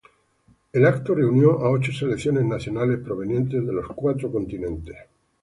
[0.73, 4.95] El evento reunió a ocho selecciones nacionales provenientes de los cuatro continentes.